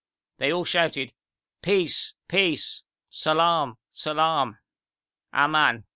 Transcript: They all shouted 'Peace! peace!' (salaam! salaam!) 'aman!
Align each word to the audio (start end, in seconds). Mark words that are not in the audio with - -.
They 0.39 0.51
all 0.51 0.65
shouted 0.65 1.13
'Peace! 1.61 2.15
peace!' 2.27 2.81
(salaam! 3.11 3.77
salaam!) 3.91 4.57
'aman! 5.31 5.83